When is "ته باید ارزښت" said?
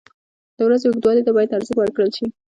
1.27-1.75